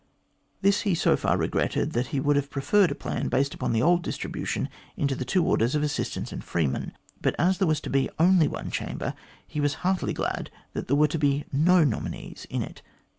This 0.63 0.81
he 0.81 0.95
so 0.95 1.15
far 1.15 1.37
regretted, 1.37 1.91
that 1.91 2.07
he 2.07 2.19
would 2.19 2.35
have 2.35 2.49
preferred 2.49 2.89
a 2.89 2.95
plan 2.95 3.27
based 3.27 3.53
upon 3.53 3.71
the 3.71 3.83
old 3.83 4.01
distribution 4.01 4.67
into 4.97 5.13
the 5.15 5.23
two 5.23 5.45
orders 5.45 5.75
of 5.75 5.83
assistants 5.83 6.31
and 6.31 6.43
freemen, 6.43 6.93
but 7.21 7.35
as 7.37 7.59
there 7.59 7.67
was 7.67 7.81
to 7.81 7.89
be 7.91 8.09
only 8.17 8.47
one 8.47 8.71
chamber, 8.71 9.13
he 9.45 9.61
was 9.61 9.75
heartily 9.85 10.13
glad 10.13 10.49
that 10.73 10.87
there 10.87 10.97
were 10.97 11.07
to 11.07 11.19
be 11.19 11.45
no 11.51 11.83
nominees 11.83 12.47
in 12.49 12.63
it. 12.63 12.81